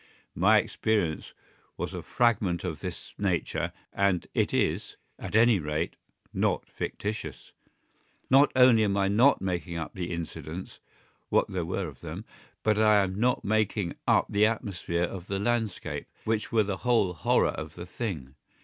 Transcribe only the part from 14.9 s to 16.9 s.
of the landscape, which were the